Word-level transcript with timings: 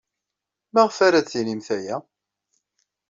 Maɣef 0.73 0.97
ara 1.07 1.19
d-tinimt 1.25 1.67
aya? 1.77 1.97